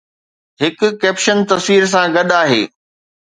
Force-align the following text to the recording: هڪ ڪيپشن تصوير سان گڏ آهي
هڪ 0.61 0.79
ڪيپشن 1.01 1.37
تصوير 1.51 1.83
سان 1.93 2.07
گڏ 2.15 2.29
آهي 2.41 2.61